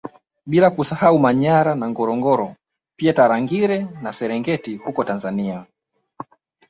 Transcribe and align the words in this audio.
Bila 0.51 0.67
kusahau 0.77 1.15
Manyara 1.21 1.75
na 1.75 1.85
Ngorongoro 1.89 2.55
pia 2.97 3.13
Tarangire 3.13 3.87
na 4.03 4.13
Serengeti 4.13 4.75
huko 4.75 5.03
Tanzania 5.03 5.65